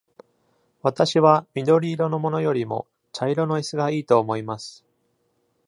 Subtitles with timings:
[0.81, 4.83] 私は緑色のものよりも、茶色のイスがいいと思います。